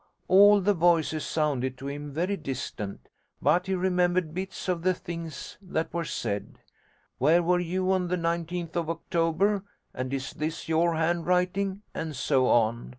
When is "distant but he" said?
2.35-3.75